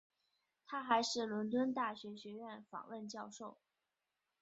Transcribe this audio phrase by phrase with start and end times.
[0.65, 3.59] 他还是伦敦大学学院访问教授。